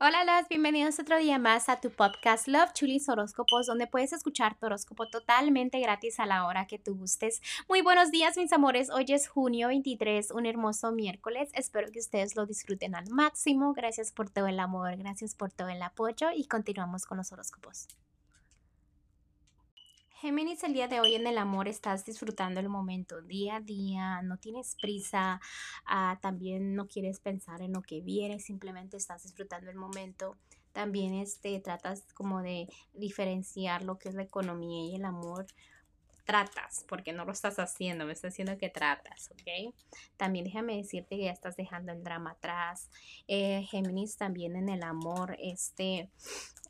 Hola, 0.00 0.22
las 0.22 0.48
bienvenidos 0.48 1.00
otro 1.00 1.18
día 1.18 1.40
más 1.40 1.68
a 1.68 1.80
tu 1.80 1.90
podcast 1.90 2.46
Love 2.46 2.72
Chulis 2.72 3.08
Horóscopos, 3.08 3.66
donde 3.66 3.88
puedes 3.88 4.12
escuchar 4.12 4.56
tu 4.56 4.66
horóscopo 4.66 5.08
totalmente 5.08 5.80
gratis 5.80 6.20
a 6.20 6.26
la 6.26 6.46
hora 6.46 6.68
que 6.68 6.78
tú 6.78 6.94
gustes. 6.94 7.42
Muy 7.68 7.82
buenos 7.82 8.12
días, 8.12 8.36
mis 8.36 8.52
amores. 8.52 8.90
Hoy 8.90 9.06
es 9.08 9.26
junio 9.26 9.66
23, 9.66 10.30
un 10.30 10.46
hermoso 10.46 10.92
miércoles. 10.92 11.50
Espero 11.52 11.90
que 11.90 11.98
ustedes 11.98 12.36
lo 12.36 12.46
disfruten 12.46 12.94
al 12.94 13.10
máximo. 13.10 13.74
Gracias 13.74 14.12
por 14.12 14.30
todo 14.30 14.46
el 14.46 14.60
amor, 14.60 14.96
gracias 14.98 15.34
por 15.34 15.50
todo 15.50 15.68
el 15.68 15.82
apoyo 15.82 16.28
y 16.32 16.44
continuamos 16.44 17.04
con 17.04 17.18
los 17.18 17.32
horóscopos. 17.32 17.88
Géminis, 20.20 20.64
el 20.64 20.72
día 20.72 20.88
de 20.88 20.98
hoy 20.98 21.14
en 21.14 21.28
el 21.28 21.38
amor 21.38 21.68
estás 21.68 22.04
disfrutando 22.04 22.58
el 22.58 22.68
momento 22.68 23.22
día 23.22 23.56
a 23.56 23.60
día, 23.60 24.20
no 24.22 24.36
tienes 24.36 24.74
prisa, 24.74 25.40
ah, 25.86 26.18
también 26.20 26.74
no 26.74 26.88
quieres 26.88 27.20
pensar 27.20 27.62
en 27.62 27.72
lo 27.72 27.82
que 27.82 28.00
viene, 28.00 28.40
simplemente 28.40 28.96
estás 28.96 29.22
disfrutando 29.22 29.70
el 29.70 29.76
momento. 29.76 30.36
También 30.72 31.14
este, 31.14 31.60
tratas 31.60 32.02
como 32.14 32.42
de 32.42 32.66
diferenciar 32.94 33.84
lo 33.84 33.96
que 34.00 34.08
es 34.08 34.16
la 34.16 34.24
economía 34.24 34.90
y 34.90 34.96
el 34.96 35.04
amor. 35.04 35.46
Tratas, 36.24 36.84
porque 36.88 37.12
no 37.12 37.24
lo 37.24 37.30
estás 37.30 37.60
haciendo, 37.60 38.04
me 38.04 38.12
estás 38.12 38.32
diciendo 38.32 38.58
que 38.58 38.70
tratas, 38.70 39.30
¿ok? 39.30 39.72
También 40.16 40.44
déjame 40.44 40.76
decirte 40.78 41.16
que 41.16 41.26
ya 41.26 41.30
estás 41.30 41.56
dejando 41.56 41.92
el 41.92 42.02
drama 42.02 42.32
atrás. 42.32 42.90
Eh, 43.28 43.62
Géminis 43.70 44.16
también 44.16 44.56
en 44.56 44.68
el 44.68 44.82
amor, 44.82 45.36
este, 45.38 46.10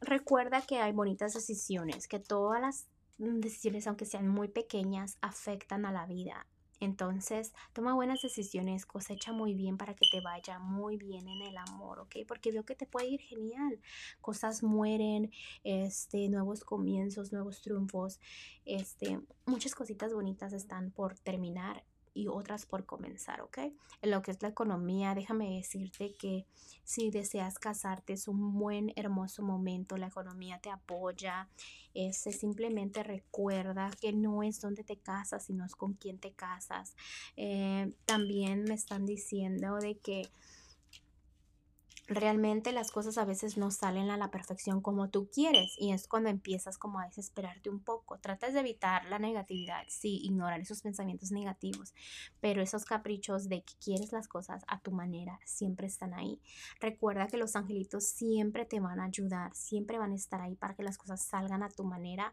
recuerda 0.00 0.62
que 0.62 0.80
hay 0.80 0.90
bonitas 0.90 1.32
decisiones, 1.32 2.08
que 2.08 2.18
todas 2.18 2.60
las 2.60 2.88
decisiones, 3.18 3.86
aunque 3.86 4.06
sean 4.06 4.28
muy 4.28 4.48
pequeñas, 4.48 5.18
afectan 5.20 5.86
a 5.86 5.92
la 5.92 6.06
vida. 6.06 6.46
Entonces, 6.78 7.54
toma 7.72 7.94
buenas 7.94 8.20
decisiones, 8.20 8.84
cosecha 8.84 9.32
muy 9.32 9.54
bien 9.54 9.78
para 9.78 9.94
que 9.94 10.06
te 10.10 10.20
vaya 10.20 10.58
muy 10.58 10.98
bien 10.98 11.26
en 11.26 11.40
el 11.42 11.56
amor, 11.56 12.00
¿ok? 12.00 12.16
Porque 12.28 12.52
veo 12.52 12.64
que 12.64 12.74
te 12.74 12.86
puede 12.86 13.08
ir 13.08 13.20
genial. 13.20 13.80
Cosas 14.20 14.62
mueren, 14.62 15.30
este, 15.64 16.28
nuevos 16.28 16.64
comienzos, 16.64 17.32
nuevos 17.32 17.62
triunfos, 17.62 18.20
este, 18.66 19.20
muchas 19.46 19.74
cositas 19.74 20.12
bonitas 20.12 20.52
están 20.52 20.90
por 20.90 21.18
terminar 21.18 21.84
y 22.16 22.28
otras 22.28 22.64
por 22.64 22.86
comenzar, 22.86 23.42
¿ok? 23.42 23.58
En 24.00 24.10
lo 24.10 24.22
que 24.22 24.30
es 24.30 24.40
la 24.40 24.48
economía, 24.48 25.14
déjame 25.14 25.56
decirte 25.56 26.14
que 26.18 26.46
si 26.82 27.10
deseas 27.10 27.58
casarte 27.58 28.14
es 28.14 28.26
un 28.26 28.58
buen, 28.58 28.92
hermoso 28.96 29.42
momento, 29.42 29.98
la 29.98 30.06
economía 30.06 30.58
te 30.58 30.70
apoya, 30.70 31.48
ese 31.92 32.32
simplemente 32.32 33.02
recuerda 33.02 33.90
que 34.00 34.14
no 34.14 34.42
es 34.42 34.60
donde 34.60 34.82
te 34.82 34.96
casas, 34.96 35.44
sino 35.44 35.66
es 35.66 35.76
con 35.76 35.92
quién 35.92 36.18
te 36.18 36.32
casas. 36.32 36.96
Eh, 37.36 37.92
también 38.06 38.64
me 38.64 38.74
están 38.74 39.04
diciendo 39.04 39.76
de 39.76 39.98
que 39.98 40.28
realmente 42.08 42.72
las 42.72 42.90
cosas 42.90 43.18
a 43.18 43.24
veces 43.24 43.56
no 43.56 43.70
salen 43.70 44.10
a 44.10 44.16
la 44.16 44.30
perfección 44.30 44.80
como 44.80 45.08
tú 45.08 45.28
quieres 45.32 45.74
y 45.78 45.92
es 45.92 46.06
cuando 46.06 46.28
empiezas 46.28 46.78
como 46.78 47.00
a 47.00 47.06
desesperarte 47.06 47.68
un 47.68 47.80
poco. 47.80 48.18
Tratas 48.18 48.54
de 48.54 48.60
evitar 48.60 49.04
la 49.06 49.18
negatividad, 49.18 49.82
sí, 49.88 50.20
ignorar 50.22 50.60
esos 50.60 50.82
pensamientos 50.82 51.32
negativos, 51.32 51.94
pero 52.40 52.62
esos 52.62 52.84
caprichos 52.84 53.48
de 53.48 53.62
que 53.62 53.74
quieres 53.82 54.12
las 54.12 54.28
cosas 54.28 54.64
a 54.68 54.80
tu 54.80 54.92
manera 54.92 55.40
siempre 55.44 55.86
están 55.86 56.14
ahí. 56.14 56.40
Recuerda 56.80 57.26
que 57.26 57.36
los 57.36 57.56
angelitos 57.56 58.04
siempre 58.04 58.64
te 58.64 58.80
van 58.80 59.00
a 59.00 59.04
ayudar, 59.04 59.54
siempre 59.54 59.98
van 59.98 60.12
a 60.12 60.16
estar 60.16 60.40
ahí 60.40 60.54
para 60.54 60.74
que 60.74 60.82
las 60.82 60.98
cosas 60.98 61.22
salgan 61.22 61.62
a 61.62 61.70
tu 61.70 61.84
manera 61.84 62.32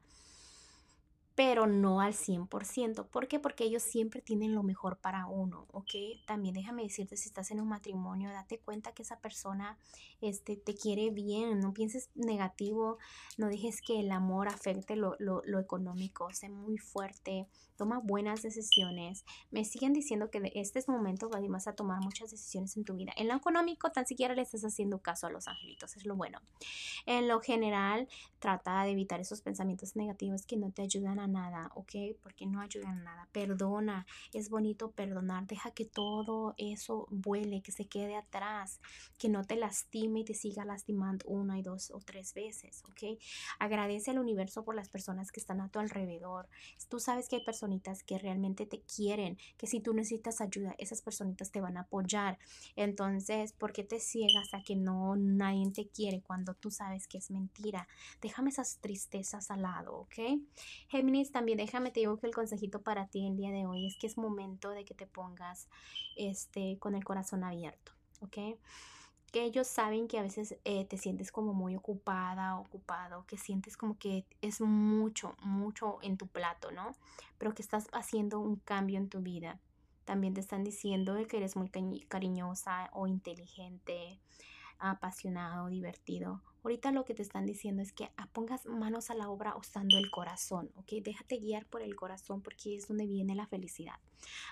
pero 1.36 1.66
no 1.66 2.02
al 2.02 2.14
100%. 2.14 3.08
¿Por 3.08 3.28
qué? 3.28 3.40
Porque 3.40 3.64
ellos 3.64 3.84
siempre 3.84 4.22
tienen 4.22 4.54
lo 4.54 4.64
mejor 4.64 4.98
para 4.98 5.26
uno, 5.26 5.66
¿ok? 5.72 5.92
También 6.28 6.54
déjame 6.54 6.84
decirte, 6.84 7.18
si 7.18 7.28
estás 7.28 7.52
en 7.52 7.60
un 7.60 7.68
matrimonio, 7.68 8.30
date 8.32 8.60
cuenta 8.60 8.94
que 8.94 9.02
esa 9.02 9.20
persona 9.20 9.78
este, 10.22 10.56
te 10.58 10.76
quiere 10.76 11.10
bien, 11.10 11.60
no 11.60 11.74
pienses 11.74 12.10
negativo, 12.16 12.98
no 13.38 13.48
dejes 13.48 13.82
que 13.82 14.00
el 14.00 14.12
amor 14.12 14.48
afecte 14.48 14.96
lo, 14.96 15.16
lo, 15.20 15.42
lo 15.46 15.60
económico, 15.60 16.32
sé 16.34 16.50
muy 16.50 16.78
fuerte, 16.78 17.48
toma 17.76 18.00
buenas 18.00 18.42
decisiones. 18.42 19.26
Me 19.52 19.66
siguen 19.66 19.94
diciendo 19.94 20.30
que 20.30 20.40
de 20.40 20.52
este 20.56 20.80
es 20.80 20.88
momento 20.88 21.30
vas 21.30 21.68
a 21.68 21.76
tomar 21.76 22.00
muchas 22.02 22.32
decisiones 22.32 22.78
en 22.78 22.86
tu 22.86 22.96
vida. 22.96 23.12
En 23.18 23.28
lo 23.28 23.36
económico, 23.36 23.92
tan 23.92 24.06
siquiera 24.06 24.36
le 24.36 24.42
estás 24.42 24.64
haciendo 24.64 25.00
caso 25.00 25.28
a 25.28 25.32
los 25.32 25.48
angelitos, 25.48 25.96
es 25.98 26.06
lo 26.06 26.16
bueno. 26.16 26.40
En 27.06 27.28
lo 27.28 27.40
general, 27.40 28.08
trata 28.40 28.84
de 28.84 28.92
evitar 28.92 29.20
esos 29.20 29.42
pensamientos 29.42 29.96
negativos 29.96 30.46
que 30.46 30.58
no 30.58 30.72
te 30.72 30.82
ayudan 30.82 31.20
a 31.20 31.23
nada, 31.28 31.72
¿ok? 31.76 31.96
Porque 32.22 32.46
no 32.46 32.62
ayudan 32.62 33.00
a 33.00 33.04
nada. 33.04 33.30
Perdona, 33.32 34.06
es 34.34 34.50
bonito 34.50 34.92
perdonar. 34.92 35.48
Deja 35.48 35.72
que 35.72 35.86
todo 35.86 36.54
eso 36.58 37.08
vuele, 37.10 37.62
que 37.62 37.72
se 37.72 37.86
quede 37.86 38.16
atrás, 38.16 38.80
que 39.18 39.30
no 39.30 39.44
te 39.44 39.56
lastime 39.56 40.22
y 40.22 40.26
te 40.26 40.34
siga 40.34 40.66
lastimando 40.66 41.26
una 41.28 41.60
y 41.60 41.62
dos 41.62 41.92
o 41.92 42.00
tres 42.00 42.34
veces, 42.34 42.84
¿ok? 42.90 43.20
Agradece 43.60 44.12
al 44.12 44.20
universo 44.20 44.64
por 44.64 44.76
las 44.76 44.90
personas 44.90 45.32
que 45.32 45.40
están 45.40 45.62
a 45.62 45.70
tu 45.70 45.80
alrededor. 45.80 46.48
Tú 46.90 47.00
sabes 47.00 47.30
que 47.30 47.38
hay 47.38 47.44
personitas 47.44 48.04
que 48.04 48.18
realmente 48.18 48.66
te 48.66 48.82
quieren, 48.82 49.38
que 49.58 49.68
si 49.68 49.80
tú 49.80 49.94
necesitas 49.94 50.42
ayuda, 50.42 50.76
esas 50.78 51.02
personitas 51.02 51.52
te 51.52 51.62
van 51.62 51.78
a 51.78 51.82
apoyar. 51.82 52.38
Entonces, 52.76 53.54
¿por 53.54 53.74
qué 53.74 53.84
te 53.84 54.00
ciegas 54.00 54.54
a 54.54 54.64
que 54.64 54.76
no 54.76 55.16
nadie 55.16 55.70
te 55.72 55.88
quiere 55.88 56.22
cuando 56.22 56.54
tú 56.54 56.72
sabes 56.72 57.08
que 57.08 57.18
es 57.18 57.32
mentira? 57.32 57.88
Déjame 58.22 58.50
esas 58.50 58.78
tristezas 58.80 59.52
al 59.52 59.62
lado, 59.62 59.96
¿ok? 59.96 60.40
También 61.32 61.58
déjame 61.58 61.92
te 61.92 62.02
digo 62.02 62.18
que 62.18 62.28
el 62.28 62.34
consejito 62.34 62.82
para 62.82 63.08
ti 63.08 63.28
el 63.28 63.38
día 63.38 63.52
de 63.52 63.66
hoy 63.66 63.88
es 63.88 63.96
que 63.98 64.08
es 64.08 64.18
momento 64.18 64.72
de 64.72 64.86
que 64.86 64.94
te 64.94 65.08
pongas 65.08 65.68
este, 66.16 66.78
con 66.80 66.96
el 66.96 67.04
corazón 67.04 67.44
abierto, 67.44 67.94
¿ok? 68.22 68.58
que 69.34 69.44
ellos 69.44 69.66
saben 69.66 70.08
que 70.08 70.20
a 70.20 70.22
veces 70.22 70.60
eh, 70.64 70.86
te 70.86 70.96
sientes 71.00 71.32
como 71.32 71.56
muy 71.56 71.76
ocupada, 71.76 72.56
ocupado, 72.60 73.26
que 73.26 73.36
sientes 73.36 73.78
como 73.78 73.98
que 73.98 74.28
es 74.42 74.62
mucho, 74.62 75.36
mucho 75.42 75.98
en 76.04 76.18
tu 76.18 76.28
plato, 76.28 76.72
¿no? 76.72 76.96
Pero 77.40 77.56
que 77.56 77.64
estás 77.64 77.88
haciendo 77.94 78.40
un 78.40 78.58
cambio 78.58 79.00
en 79.00 79.10
tu 79.10 79.22
vida. 79.22 79.60
También 80.06 80.36
te 80.36 80.40
están 80.40 80.64
diciendo 80.64 81.18
que 81.28 81.38
eres 81.38 81.56
muy 81.56 81.72
cariñosa 82.08 82.92
o 82.94 83.08
inteligente, 83.08 84.20
apasionado, 84.80 85.68
divertido. 85.68 86.42
Ahorita 86.64 86.92
lo 86.92 87.04
que 87.04 87.14
te 87.14 87.22
están 87.22 87.46
diciendo 87.46 87.82
es 87.82 87.92
que 87.92 88.10
pongas 88.32 88.66
manos 88.66 89.10
a 89.10 89.16
la 89.16 89.30
obra 89.30 89.56
usando 89.58 89.98
el 89.98 90.10
corazón, 90.10 90.72
¿ok? 90.76 90.94
Déjate 91.04 91.38
guiar 91.38 91.66
por 91.66 91.82
el 91.82 91.96
corazón 91.96 92.42
porque 92.42 92.76
es 92.78 92.88
donde 92.88 93.06
viene 93.06 93.36
la 93.36 93.48
felicidad. 93.48 93.96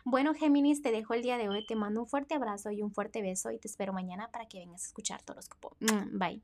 Bueno, 0.03 0.33
Géminis, 0.33 0.81
te 0.81 0.91
dejo 0.91 1.13
el 1.13 1.21
día 1.21 1.37
de 1.37 1.47
hoy. 1.47 1.65
Te 1.65 1.75
mando 1.75 2.01
un 2.01 2.07
fuerte 2.07 2.35
abrazo 2.35 2.71
y 2.71 2.81
un 2.81 2.91
fuerte 2.91 3.21
beso 3.21 3.51
y 3.51 3.59
te 3.59 3.67
espero 3.67 3.93
mañana 3.93 4.29
para 4.29 4.45
que 4.45 4.59
vengas 4.59 4.83
a 4.83 4.87
escuchar 4.87 5.21
tu 5.23 5.31
horóscopo. 5.31 5.77
Mm, 5.79 6.17
bye. 6.17 6.41